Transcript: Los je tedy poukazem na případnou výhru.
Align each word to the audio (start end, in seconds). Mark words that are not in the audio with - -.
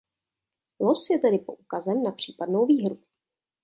Los 0.85 1.03
je 1.09 1.19
tedy 1.19 1.37
poukazem 1.39 2.01
na 2.03 2.11
případnou 2.11 2.65
výhru. 2.65 2.99